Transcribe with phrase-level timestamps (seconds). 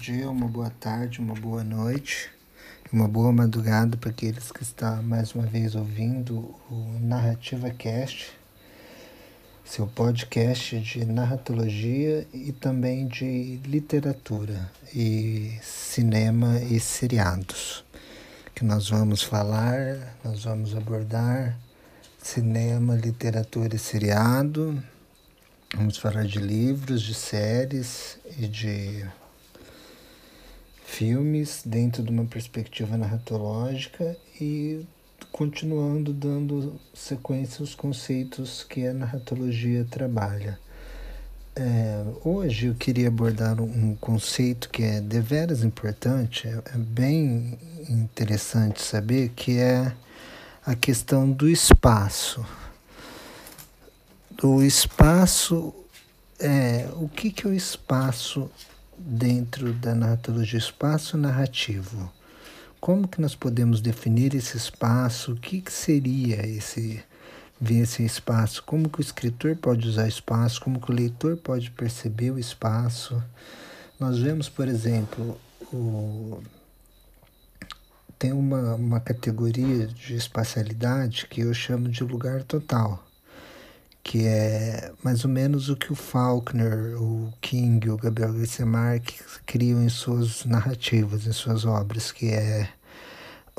[0.00, 2.30] dia, uma boa tarde, uma boa noite,
[2.90, 8.32] uma boa madrugada para aqueles que estão mais uma vez ouvindo o Narrativa Cast,
[9.62, 17.84] seu podcast de narratologia e também de literatura e cinema e seriados.
[18.54, 21.58] Que nós vamos falar, nós vamos abordar
[22.16, 24.82] cinema, literatura e seriado.
[25.76, 29.04] Vamos falar de livros, de séries e de
[30.90, 34.84] filmes dentro de uma perspectiva narratológica e
[35.30, 40.58] continuando dando sequência aos conceitos que a narratologia trabalha.
[41.54, 47.56] É, hoje eu queria abordar um conceito que é deveras importante, é, é bem
[47.88, 49.94] interessante saber, que é
[50.66, 52.44] a questão do espaço.
[54.42, 55.72] O espaço,
[56.38, 58.50] é, o que, que é o espaço
[59.02, 62.12] dentro da narratologia, espaço narrativo.
[62.80, 65.32] Como que nós podemos definir esse espaço?
[65.32, 67.02] O que, que seria esse
[67.60, 68.62] ver esse espaço?
[68.62, 70.60] Como que o escritor pode usar espaço?
[70.60, 73.22] Como que o leitor pode perceber o espaço?
[73.98, 75.38] Nós vemos, por exemplo,
[75.72, 76.42] o...
[78.18, 83.04] tem uma, uma categoria de espacialidade que eu chamo de lugar total
[84.02, 89.40] que é mais ou menos o que o Faulkner, o King, o Gabriel Garcia Marques
[89.46, 92.68] criam em suas narrativas, em suas obras, que é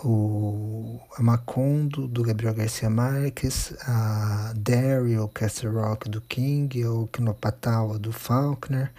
[0.04, 8.00] o a Macondo do Gabriel Garcia Marques, a Daryl Castle Rock do King, o Knopatawa
[8.00, 8.92] do Faulkner,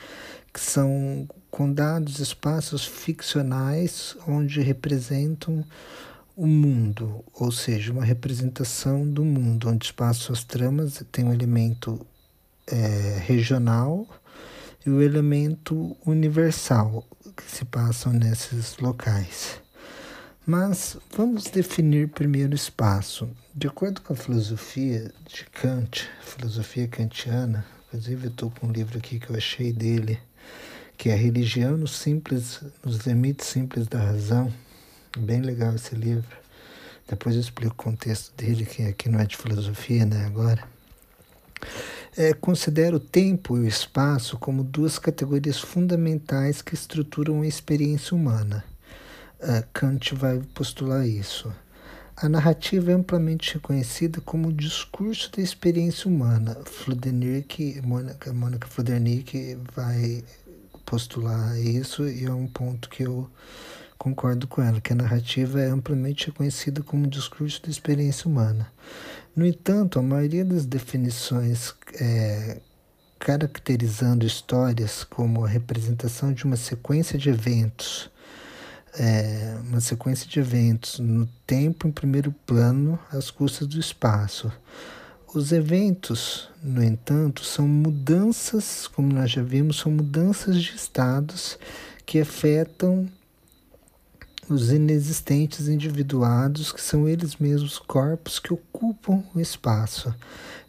[0.52, 5.64] que são condados espaços ficcionais onde representam
[6.36, 12.04] o mundo, ou seja, uma representação do mundo, onde espaço as tramas tem um elemento
[12.66, 14.06] é, regional
[14.84, 19.60] e o elemento universal que se passam nesses locais.
[20.44, 23.28] Mas vamos definir primeiro espaço.
[23.54, 28.98] De acordo com a filosofia de Kant, filosofia kantiana, inclusive eu estou com um livro
[28.98, 30.18] aqui que eu achei dele,
[30.96, 34.52] que é a religião nos simples, nos limites simples da razão,
[35.18, 36.36] Bem legal esse livro.
[37.06, 40.64] Depois eu explico o contexto dele, que aqui não é de filosofia, né, agora.
[42.16, 48.16] É, considero o tempo e o espaço como duas categorias fundamentais que estruturam a experiência
[48.16, 48.64] humana.
[49.40, 51.52] Uh, Kant vai postular isso.
[52.16, 56.56] A narrativa é amplamente reconhecida como o discurso da experiência humana.
[57.82, 60.22] Mônica, Mônica Fludernick vai
[60.86, 63.28] postular isso e é um ponto que eu
[64.02, 68.66] concordo com ela, que a narrativa é amplamente reconhecida como discurso da experiência humana.
[69.36, 72.60] No entanto, a maioria das definições é,
[73.16, 78.10] caracterizando histórias como a representação de uma sequência de eventos,
[78.98, 84.50] é, uma sequência de eventos no tempo em primeiro plano às custas do espaço.
[85.32, 91.56] Os eventos, no entanto, são mudanças, como nós já vimos, são mudanças de estados
[92.04, 93.08] que afetam
[94.48, 100.14] os inexistentes individuados, que são eles mesmos corpos que ocupam o espaço,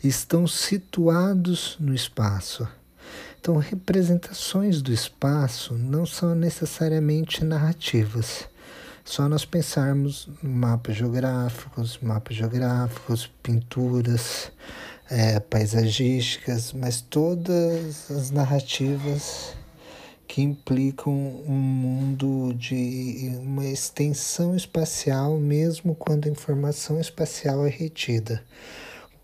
[0.03, 2.67] estão situados no espaço.
[3.39, 8.47] Então, representações do espaço não são necessariamente narrativas.
[9.03, 14.49] Só nós pensarmos em mapas geográficos, mapas geográficos, pinturas,
[15.09, 19.53] é, paisagísticas, mas todas as narrativas
[20.33, 28.43] que implicam um mundo de uma extensão espacial, mesmo quando a informação espacial é retida.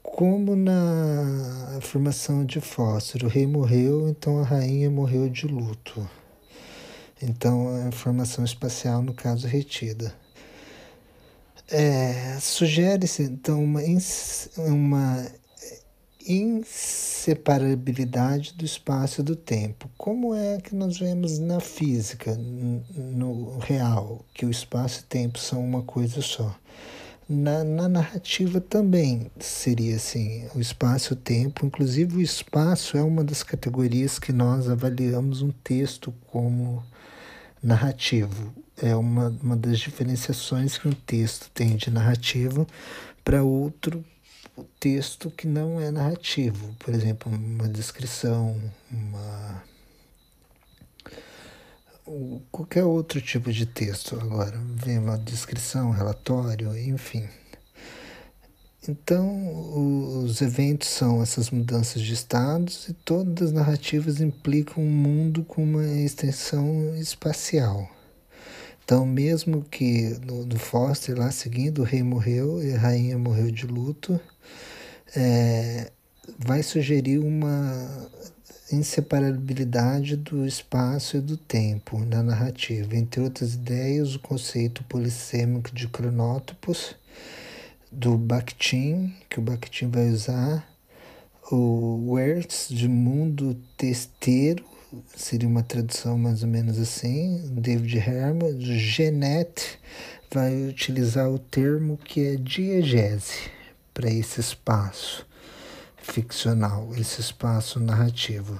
[0.03, 6.07] Como na formação de Fósforo, o rei morreu, então a rainha morreu de luto.
[7.19, 10.13] Então a informação espacial, no caso, é retida.
[11.71, 13.81] É, Sugere-se então uma,
[14.57, 15.25] uma
[16.29, 19.89] inseparabilidade do espaço e do tempo.
[19.97, 25.65] Como é que nós vemos na física, no real, que o espaço e tempo são
[25.65, 26.55] uma coisa só?
[27.27, 33.03] Na, na narrativa também seria assim, o espaço e o tempo, inclusive o espaço é
[33.03, 36.83] uma das categorias que nós avaliamos um texto como
[37.61, 38.53] narrativo.
[38.81, 42.65] É uma, uma das diferenciações que um texto tem de narrativo
[43.23, 44.03] para outro
[44.79, 48.59] texto que não é narrativo, por exemplo, uma descrição,
[48.91, 49.63] uma
[52.51, 57.27] qualquer outro tipo de texto agora, vem uma descrição, relatório, enfim.
[58.87, 65.43] Então, os eventos são essas mudanças de estados e todas as narrativas implicam um mundo
[65.43, 67.87] com uma extensão espacial.
[68.89, 73.51] Então, mesmo que no, no Foster lá seguindo, o rei morreu e a rainha morreu
[73.51, 74.19] de luto,
[75.15, 75.91] é,
[76.39, 78.09] vai sugerir uma
[78.71, 82.95] inseparabilidade do espaço e do tempo na narrativa.
[82.95, 86.95] Entre outras ideias, o conceito polissêmico de cronótopos
[87.91, 90.67] do Bakhtin, que o Bakhtin vai usar,
[91.51, 94.65] o Wertz de mundo testeiro,
[95.15, 99.79] seria uma tradução mais ou menos assim, David Herman, do Genet,
[100.31, 103.49] vai utilizar o termo que é diegese
[103.93, 105.25] para esse espaço
[105.97, 108.59] ficcional, esse espaço narrativo.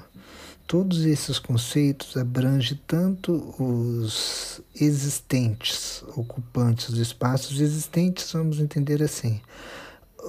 [0.67, 9.41] Todos esses conceitos abrangem tanto os existentes, ocupantes do espaço, os existentes vamos entender assim,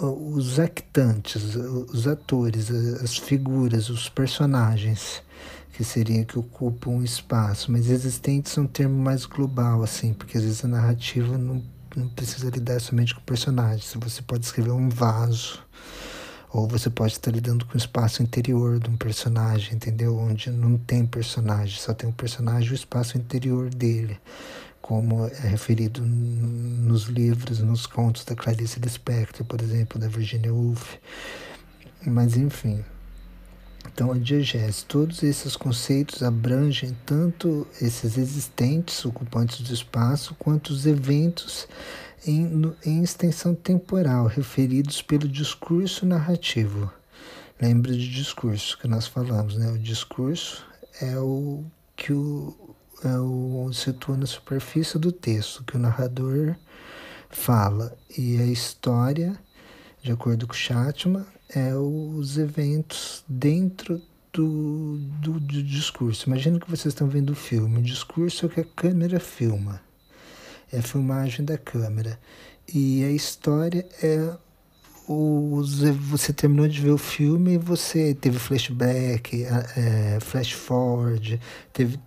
[0.02, 5.22] os actantes, os atores, as figuras, os personagens
[5.80, 10.36] que seriam que ocupam o espaço, mas existentes é um termo mais global assim, porque
[10.36, 11.62] às vezes a narrativa não,
[11.96, 15.58] não precisa lidar somente com personagens, você pode escrever um vaso
[16.52, 20.18] ou você pode estar lidando com o espaço interior de um personagem, entendeu?
[20.18, 24.20] Onde não tem personagem, só tem o um personagem e o espaço interior dele,
[24.82, 30.96] como é referido nos livros, nos contos da Clarice Lispector, por exemplo, da Virginia Woolf.
[32.04, 32.84] Mas enfim.
[33.86, 40.86] Então, a diegese, todos esses conceitos abrangem tanto esses existentes ocupantes do espaço, quanto os
[40.86, 41.66] eventos
[42.26, 46.90] em, em extensão temporal, referidos pelo discurso narrativo.
[47.60, 49.70] Lembra de discurso que nós falamos, né?
[49.70, 50.64] O discurso
[51.00, 52.74] é o que o,
[53.04, 56.56] é o situa na superfície do texto, que o narrador
[57.28, 57.96] fala.
[58.16, 59.38] E a história,
[60.02, 64.00] de acordo com Chatman, é os eventos dentro
[64.32, 66.28] do, do, do discurso.
[66.28, 67.78] Imagina que vocês estão vendo o filme.
[67.78, 69.80] O discurso é o que a câmera filma
[70.72, 72.18] é a filmagem da câmera.
[72.72, 74.32] E a história é
[75.98, 81.40] você terminou de ver o filme e você teve flashback, é, flash forward,
[81.72, 81.98] teve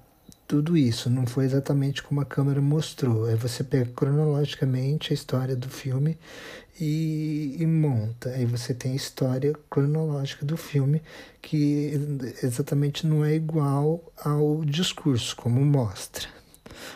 [0.48, 1.10] tudo isso.
[1.10, 3.26] Não foi exatamente como a câmera mostrou.
[3.26, 6.18] Aí você pega cronologicamente a história do filme
[6.80, 8.30] e, e monta.
[8.30, 11.02] Aí você tem a história cronológica do filme
[11.42, 11.92] que
[12.42, 16.28] exatamente não é igual ao discurso, como mostra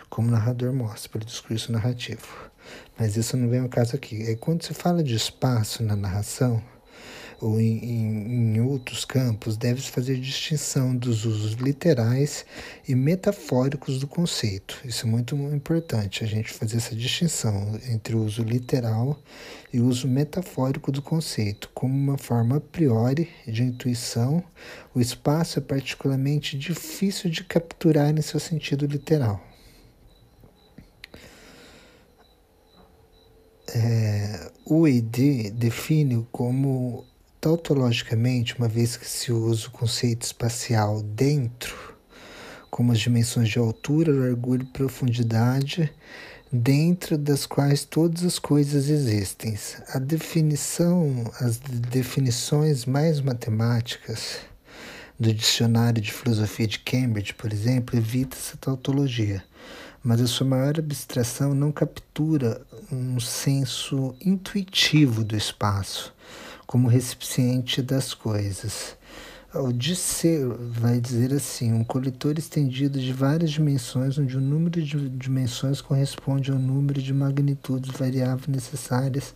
[0.09, 2.27] como o narrador mostra, pelo discurso narrativo.
[2.97, 4.23] Mas isso não vem ao caso aqui.
[4.23, 6.61] É quando se fala de espaço na narração,
[7.39, 12.45] ou em, em, outros campos, deve-se fazer distinção dos usos literais
[12.87, 14.79] e metafóricos do conceito.
[14.83, 19.19] Isso é muito importante, a gente fazer essa distinção entre o uso literal
[19.71, 21.69] e o uso metafórico do conceito.
[21.73, 24.43] Como uma forma a priori de intuição,
[24.95, 29.47] o espaço é particularmente difícil de capturar em seu sentido literal.
[33.73, 37.05] é, o ED define como
[37.47, 41.95] tautologicamente, uma vez que se usa o conceito espacial dentro,
[42.69, 45.89] como as dimensões de altura, largura e profundidade,
[46.51, 49.57] dentro das quais todas as coisas existem.
[49.93, 54.39] A definição, as definições mais matemáticas
[55.17, 59.41] do dicionário de filosofia de Cambridge, por exemplo, evita essa tautologia
[60.03, 66.13] mas a sua maior abstração não captura um senso intuitivo do espaço
[66.67, 68.97] como recipiente das coisas.
[69.55, 75.09] O Disseu vai dizer assim: um coletor estendido de várias dimensões, onde o número de
[75.09, 79.33] dimensões corresponde ao número de magnitudes variáveis necessárias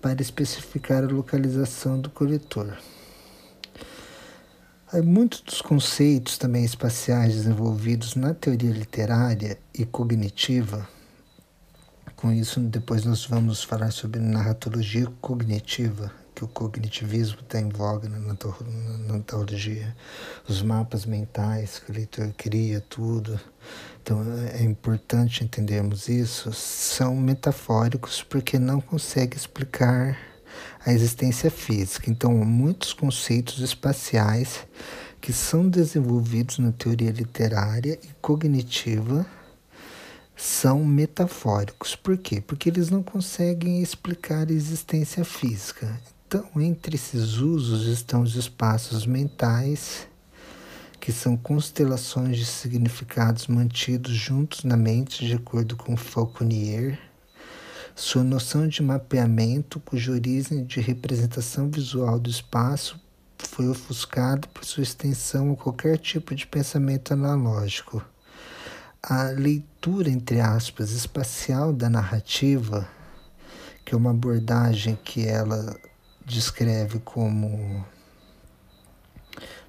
[0.00, 2.76] para especificar a localização do coletor.
[5.02, 10.88] Muitos dos conceitos também espaciais desenvolvidos na teoria literária e cognitiva,
[12.14, 18.10] com isso depois nós vamos falar sobre narratologia cognitiva, que o cognitivismo está em voga
[18.10, 18.36] na, na
[20.46, 23.40] os mapas mentais que o leitor cria, tudo.
[24.02, 30.18] Então é importante entendermos isso, são metafóricos porque não consegue explicar
[30.84, 32.10] a existência física.
[32.10, 34.66] Então, muitos conceitos espaciais
[35.20, 39.26] que são desenvolvidos na teoria literária e cognitiva
[40.36, 41.96] são metafóricos.
[41.96, 42.42] Por quê?
[42.42, 45.98] Porque eles não conseguem explicar a existência física.
[46.28, 50.08] Então, entre esses usos estão os espaços mentais,
[50.98, 56.98] que são constelações de significados mantidos juntos na mente, de acordo com Falconier
[57.94, 63.00] Sua noção de mapeamento, cuja origem de representação visual do espaço
[63.38, 68.04] foi ofuscado por sua extensão a qualquer tipo de pensamento analógico.
[69.00, 72.88] A leitura, entre aspas, espacial da narrativa,
[73.84, 75.78] que é uma abordagem que ela
[76.26, 77.86] descreve como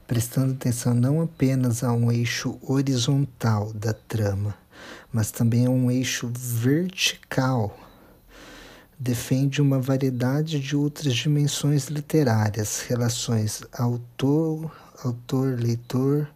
[0.08, 4.56] prestando atenção não apenas a um eixo horizontal da trama,
[5.14, 7.78] mas também a um eixo vertical.
[9.00, 14.72] Defende uma variedade de outras dimensões literárias, relações autor,
[15.04, 16.28] autor, leitor,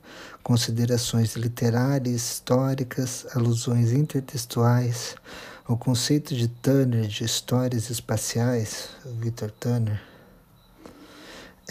[0.43, 5.15] considerações literárias, históricas, alusões intertextuais,
[5.67, 10.10] o conceito de Turner de histórias espaciais, Victor Turner,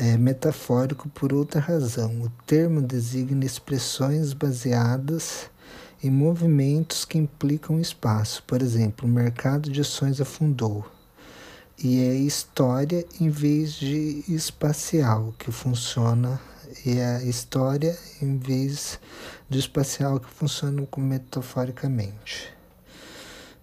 [0.01, 2.23] é metafórico por outra razão.
[2.23, 5.51] O termo designa expressões baseadas
[6.03, 8.43] em movimentos que implicam espaço.
[8.47, 10.91] Por exemplo, o mercado de ações afundou.
[11.79, 16.41] E é história em vez de espacial que funciona,
[16.87, 18.99] e é história em vez
[19.51, 22.49] do espacial que funciona metaforicamente.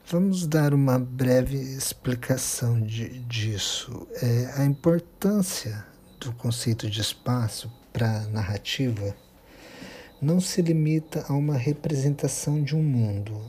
[0.05, 4.07] Vamos dar uma breve explicação de, disso.
[4.21, 9.15] É, a importância do conceito de espaço para narrativa
[10.19, 13.39] não se limita a uma representação de um mundo,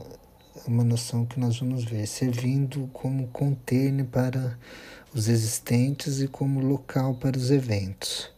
[0.67, 4.59] uma noção que nós vamos ver, servindo como container para
[5.15, 8.31] os existentes e como local para os eventos.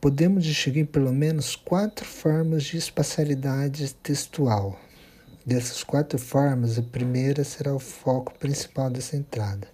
[0.00, 4.78] Podemos distinguir pelo menos quatro formas de espacialidade textual.
[5.44, 9.66] Dessas quatro formas, a primeira será o foco principal dessa entrada.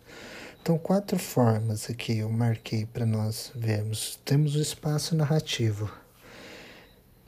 [0.65, 4.19] Então, quatro formas aqui eu marquei para nós vermos.
[4.25, 5.91] Temos o espaço narrativo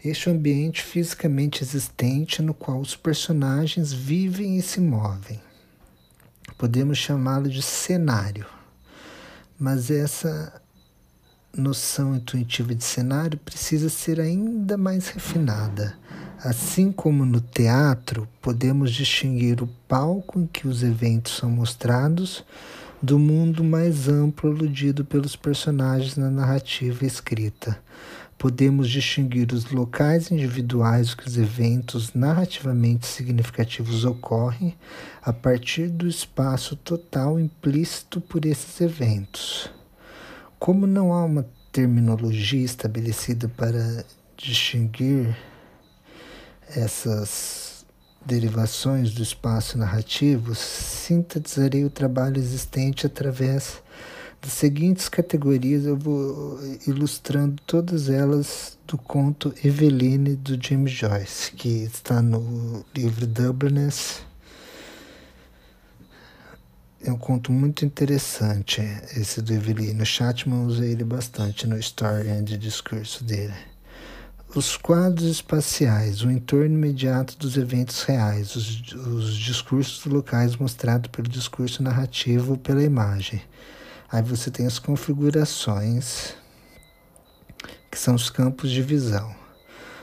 [0.02, 5.38] este ambiente fisicamente existente no qual os personagens vivem e se movem.
[6.56, 8.46] Podemos chamá-lo de cenário,
[9.58, 10.58] mas essa
[11.54, 15.94] noção intuitiva de cenário precisa ser ainda mais refinada.
[16.38, 22.42] Assim como no teatro, podemos distinguir o palco em que os eventos são mostrados
[23.02, 27.78] do mundo mais amplo aludido pelos personagens na narrativa escrita
[28.38, 34.74] podemos distinguir os locais individuais que os eventos narrativamente significativos ocorrem
[35.22, 39.70] a partir do espaço total implícito por esses eventos.
[40.58, 44.04] Como não há uma terminologia estabelecida para
[44.36, 45.36] distinguir
[46.68, 47.65] essas
[48.26, 53.80] derivações do espaço narrativo, sintetizarei o trabalho existente através
[54.42, 61.84] das seguintes categorias, eu vou ilustrando todas elas do conto Eveline do James Joyce, que
[61.84, 64.20] está no livro Dubliners.
[67.02, 68.80] É um conto muito interessante,
[69.16, 70.02] esse do Eveline.
[70.02, 73.75] O Chatman usa ele bastante no Story and discurso dele.
[74.56, 81.28] Os quadros espaciais, o entorno imediato dos eventos reais, os, os discursos locais mostrados pelo
[81.28, 83.42] discurso narrativo pela imagem
[84.10, 86.34] Aí você tem as configurações,
[87.90, 89.34] que são os campos de visão.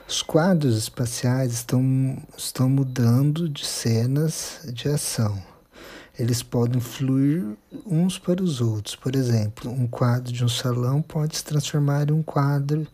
[0.08, 5.42] Os quadros espaciais estão, estão mudando de cenas de ação.
[6.20, 7.44] Eles podem fluir
[7.88, 8.96] uns para os outros.
[8.96, 12.86] Por exemplo, um quadro de um salão pode se transformar em um quadro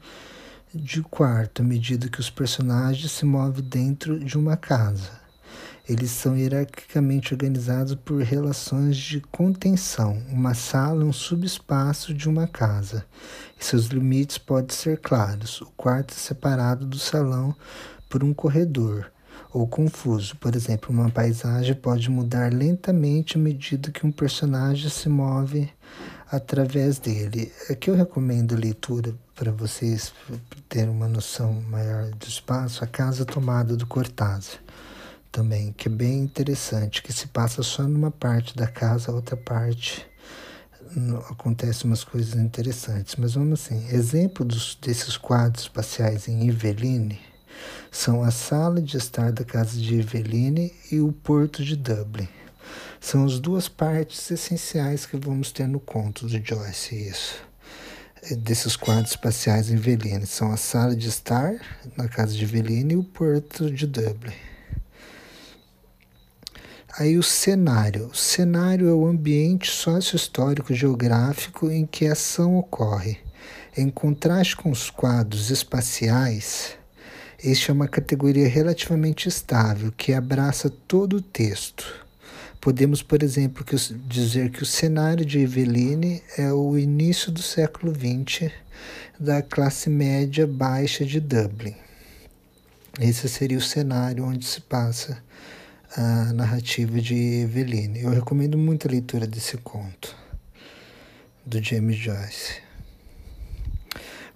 [0.73, 5.19] de quarto à medida que os personagens se movem dentro de uma casa.
[5.87, 10.21] Eles são hierarquicamente organizados por relações de contenção.
[10.29, 13.03] Uma sala é um subespaço de uma casa.
[13.59, 15.59] E seus limites podem ser claros.
[15.61, 17.55] O quarto é separado do salão
[18.07, 19.11] por um corredor
[19.51, 20.35] ou confuso.
[20.35, 25.67] Por exemplo, uma paisagem pode mudar lentamente à medida que um personagem se move
[26.31, 27.51] através dele.
[27.69, 30.13] Aqui eu recomendo leitura para vocês
[30.67, 34.59] terem uma noção maior do espaço, A Casa Tomada do Cortázar
[35.31, 39.37] também, que é bem interessante, que se passa só numa parte da casa, a outra
[39.37, 40.05] parte
[41.29, 43.15] acontecem umas coisas interessantes.
[43.15, 47.19] Mas vamos assim, exemplo dos, desses quadros espaciais em Eveline
[47.91, 52.27] são a sala de estar da casa de Eveline e o porto de Dublin.
[52.99, 57.35] São as duas partes essenciais que vamos ter no conto de Joyce, isso.
[58.23, 60.25] É, desses quadros espaciais em Eveline.
[60.25, 61.53] São a sala de estar
[61.95, 64.33] na casa de Eveline e o porto de Dublin.
[66.97, 68.07] Aí o cenário.
[68.07, 73.17] O cenário é o ambiente sócio-histórico geográfico em que a ação ocorre.
[73.77, 76.75] Em contraste com os quadros espaciais,
[77.41, 82.08] este é uma categoria relativamente estável que abraça todo o texto.
[82.61, 83.65] Podemos, por exemplo,
[84.05, 88.51] dizer que o cenário de Eveline é o início do século XX
[89.17, 91.75] da classe média baixa de Dublin.
[92.99, 95.23] Esse seria o cenário onde se passa
[95.95, 98.01] a narrativa de Eveline.
[98.01, 100.13] Eu recomendo muito a leitura desse conto,
[101.45, 102.55] do James Joyce.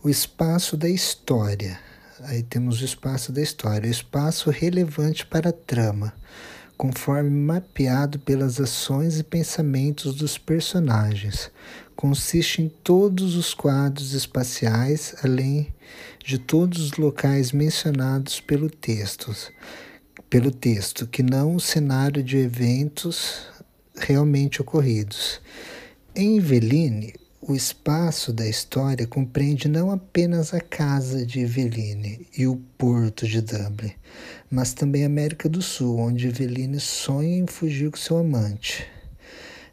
[0.02, 1.78] O espaço da história.
[2.22, 6.14] Aí temos o espaço da história, o espaço relevante para a trama
[6.78, 11.52] conforme mapeado pelas ações e pensamentos dos personagens.
[11.96, 15.68] Consiste em todos os quadros espaciais, além
[16.24, 19.36] de todos os locais mencionados pelo texto,
[20.30, 23.46] pelo texto, que não o cenário de eventos
[23.96, 25.40] realmente ocorridos.
[26.16, 27.14] Em Eveline,
[27.46, 33.42] o espaço da história compreende não apenas a casa de Eveline e o porto de
[33.42, 33.92] Dublin,
[34.50, 38.86] mas também a América do Sul, onde Eveline sonha em fugir com seu amante.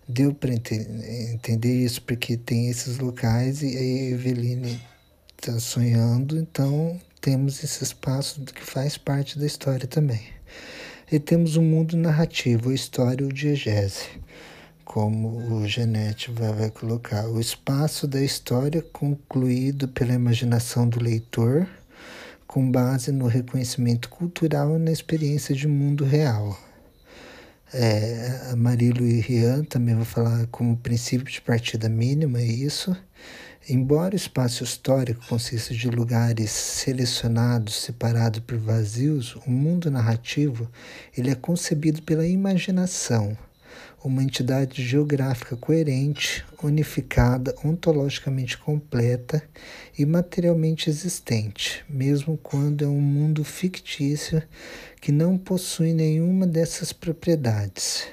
[0.09, 3.83] Deu para entender isso porque tem esses locais e a
[4.15, 4.81] Eveline
[5.39, 10.23] está sonhando, então temos esse espaço que faz parte da história também.
[11.11, 14.09] E temos o um mundo narrativo, a história o diegese
[14.93, 21.65] como o Genete vai, colocar, o espaço da história concluído pela imaginação do leitor,
[22.45, 26.59] com base no reconhecimento cultural e na experiência de mundo real.
[27.73, 32.97] É, a Marilo e Rian também vão falar como princípio de partida mínima, é isso.
[33.69, 40.69] Embora o espaço histórico consista de lugares selecionados, separados por vazios, o mundo narrativo
[41.17, 43.39] ele é concebido pela imaginação
[44.03, 49.43] uma entidade geográfica coerente, unificada, ontologicamente completa
[49.99, 54.43] e materialmente existente, mesmo quando é um mundo fictício
[55.01, 58.07] que não possui nenhuma dessas propriedades.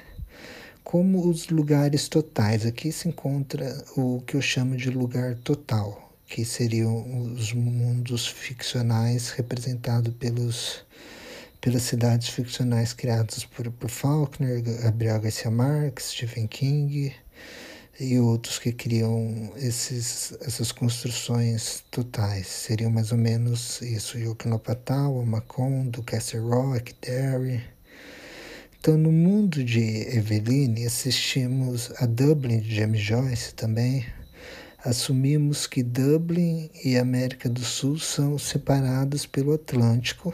[0.84, 6.44] Como os lugares totais, aqui se encontra o que eu chamo de lugar total, que
[6.44, 10.86] seriam os mundos ficcionais representados pelos
[11.60, 17.12] pelas cidades ficcionais criadas por, por Faulkner, Gabriel Garcia Marques, Stephen King
[18.00, 22.46] e outros que criam esses, essas construções totais.
[22.46, 27.60] Seriam mais ou menos isso, Yukino Patal, Macondo, Castle Rock, Derry.
[28.78, 29.80] Então, no mundo de
[30.16, 34.06] Eveline, assistimos a Dublin de James Joyce também.
[34.84, 40.32] Assumimos que Dublin e América do Sul são separados pelo Atlântico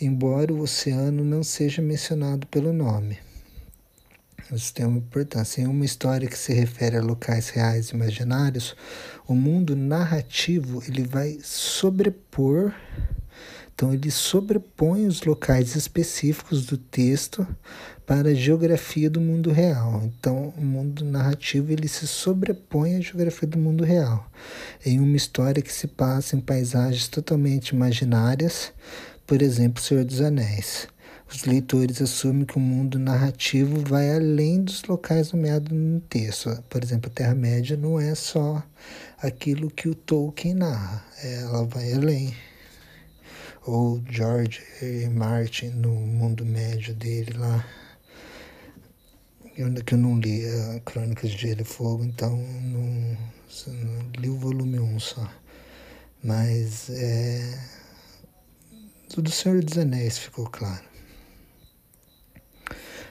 [0.00, 3.18] embora o oceano não seja mencionado pelo nome.
[4.52, 5.62] Isso tem uma importância.
[5.62, 8.76] Em uma história que se refere a locais reais imaginários,
[9.26, 12.74] o mundo narrativo ele vai sobrepor,
[13.74, 17.46] então ele sobrepõe os locais específicos do texto
[18.06, 20.02] para a geografia do mundo real.
[20.04, 24.30] Então, o mundo narrativo ele se sobrepõe à geografia do mundo real.
[24.84, 28.72] Em uma história que se passa em paisagens totalmente imaginárias,
[29.32, 30.86] por exemplo, Senhor dos Anéis.
[31.26, 36.62] Os leitores assumem que o mundo narrativo vai além dos locais nomeados no texto.
[36.68, 38.62] Por exemplo, a Terra-média não é só
[39.16, 42.36] aquilo que o Tolkien narra, ela vai além.
[43.64, 44.60] Ou George
[45.14, 47.66] Martin no Mundo Médio dele lá.
[49.56, 53.16] Eu, que eu não li a Crônicas de Gelo e Fogo, então não,
[53.68, 55.26] não li o volume 1 só.
[56.22, 57.81] Mas é
[59.20, 60.92] do Senhor dos Anéis ficou claro.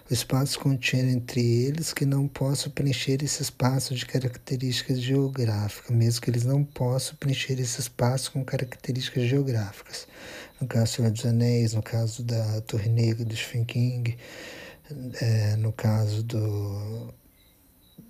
[0.09, 6.21] O espaço contínuo entre eles que não posso preencher esse espaço de características geográficas, mesmo
[6.21, 10.07] que eles não possam preencher esse espaço com características geográficas.
[10.59, 14.17] No caso do Senhor dos Anéis, no caso da Torre Negra do Stephen King,
[15.21, 17.13] é, no caso do,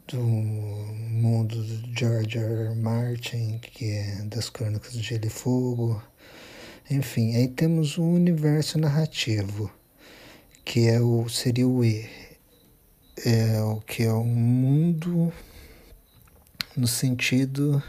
[0.08, 2.68] do mundo do George R.
[2.70, 2.76] R.
[2.76, 6.02] Martin, que é das Crônicas do Gelo e Fogo,
[6.92, 9.72] enfim, aí temos o universo narrativo,
[10.66, 12.10] que é o, seria o E,
[13.26, 15.32] é o que é o mundo
[16.76, 17.82] no sentido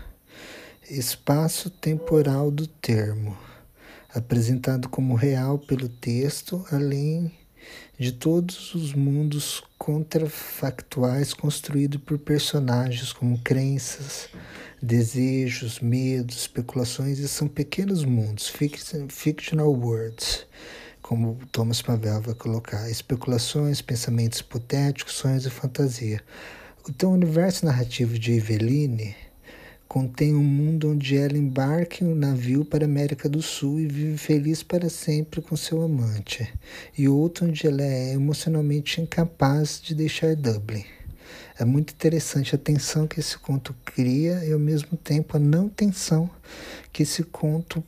[0.89, 3.37] espaço-temporal do termo,
[4.15, 7.33] apresentado como real pelo texto, além
[7.99, 14.29] de todos os mundos contrafactuais construídos por personagens como crenças,
[14.83, 18.53] desejos, medos, especulações, e são pequenos mundos,
[19.09, 20.45] fictional worlds,
[21.01, 26.21] como Thomas Pavel vai colocar, especulações, pensamentos hipotéticos, sonhos e fantasia.
[26.89, 29.15] Então, o universo narrativo de Eveline
[29.87, 33.87] contém um mundo onde ela embarca em um navio para a América do Sul e
[33.87, 36.51] vive feliz para sempre com seu amante,
[36.97, 40.85] e outro onde ela é emocionalmente incapaz de deixar Dublin.
[41.59, 45.69] É muito interessante a tensão que esse conto cria e, ao mesmo tempo, a não
[45.69, 46.31] tensão
[46.93, 47.85] que esse conto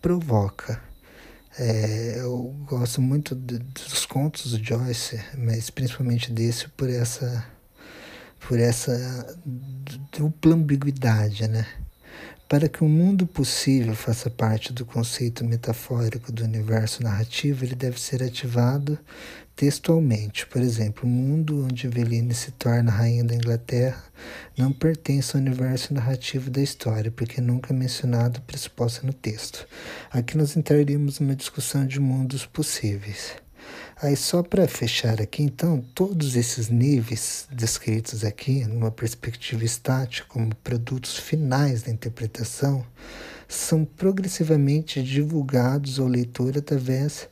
[0.00, 0.80] provoca.
[1.58, 7.46] É, eu gosto muito de, dos contos do Joyce, mas principalmente desse por essa
[8.40, 9.38] por essa
[10.10, 11.66] dupla ambiguidade, né?
[12.52, 17.98] Para que o mundo possível faça parte do conceito metafórico do universo narrativo, ele deve
[17.98, 18.98] ser ativado
[19.56, 20.46] textualmente.
[20.46, 24.04] Por exemplo, o mundo onde Eveline se torna rainha da Inglaterra
[24.54, 29.66] não pertence ao universo narrativo da história, porque nunca é mencionado pressuposta no texto.
[30.10, 33.41] Aqui nós entraríamos numa discussão de mundos possíveis.
[34.02, 40.52] Aí só para fechar aqui, então, todos esses níveis descritos aqui, numa perspectiva estática, como
[40.56, 42.84] produtos finais da interpretação,
[43.46, 47.28] são progressivamente divulgados ao leitor através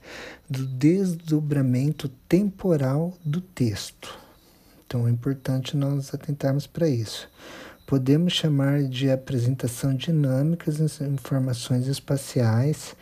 [0.48, 4.16] do desdobramento temporal do texto.
[4.86, 7.28] Então é importante nós atentarmos para isso.
[7.90, 12.94] Podemos chamar de apresentação dinâmica as informações espaciais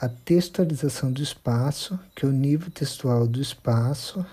[0.00, 4.24] a textualização do espaço, que é o nível textual do espaço,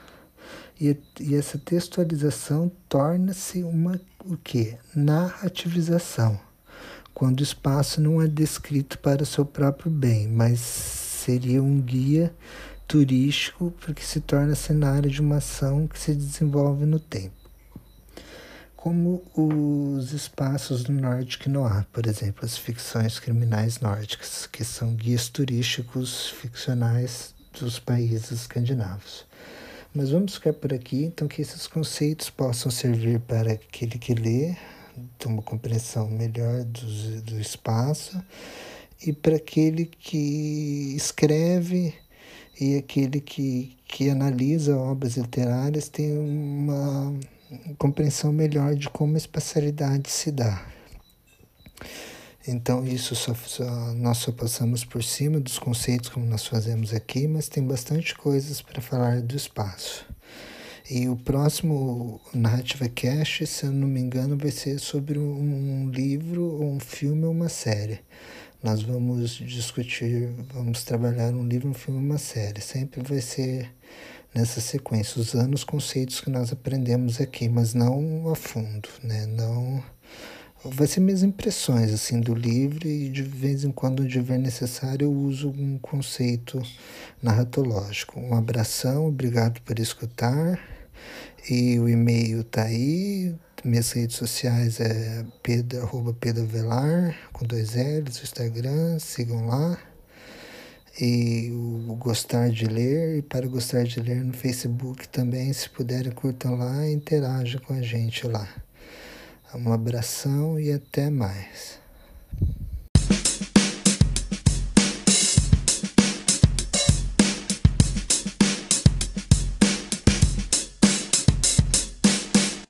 [0.79, 4.77] e, e essa textualização torna-se uma o que?
[4.95, 6.39] Narrativização,
[7.11, 12.31] quando o espaço não é descrito para o seu próprio bem, mas seria um guia
[12.87, 17.42] turístico porque se torna cenário de uma ação que se desenvolve no tempo
[18.83, 25.29] como os espaços do Nordic Noir, por exemplo, as ficções criminais nórdicas, que são guias
[25.29, 29.25] turísticos ficcionais dos países escandinavos.
[29.95, 34.53] Mas vamos ficar por aqui, então que esses conceitos possam servir para aquele que lê,
[35.17, 38.21] ter uma compreensão melhor do, do espaço,
[39.01, 41.93] e para aquele que escreve
[42.59, 47.17] e aquele que, que analisa obras literárias tem uma
[47.77, 50.65] compreensão melhor de como a espacialidade se dá.
[52.45, 53.63] Então, isso só, só,
[53.93, 58.61] nós só passamos por cima dos conceitos como nós fazemos aqui, mas tem bastante coisas
[58.61, 60.05] para falar do espaço.
[60.89, 66.61] E o próximo Narrativa Cast, se eu não me engano, vai ser sobre um livro,
[66.61, 68.01] um filme ou uma série.
[68.61, 72.59] Nós vamos discutir, vamos trabalhar um livro, um filme ou uma série.
[72.59, 73.69] Sempre vai ser
[74.33, 79.25] nessa sequência, usando os conceitos que nós aprendemos aqui, mas não a fundo, né?
[79.27, 79.83] Não
[80.65, 85.05] vai ser minhas impressões assim do livro e de vez em quando, onde tiver necessário,
[85.05, 86.61] eu uso um conceito
[87.21, 88.19] narratológico.
[88.19, 90.59] Um abração, obrigado por escutar.
[91.49, 97.75] E o e-mail tá aí, minhas redes sociais é pedro, arroba Pedro Velar, com dois
[97.75, 99.77] L's, o Instagram, sigam lá
[100.99, 106.11] e o Gostar de Ler, e para Gostar de Ler no Facebook também, se puderem,
[106.11, 108.47] curtam lá e interajam com a gente lá.
[109.55, 111.79] Um abração e até mais.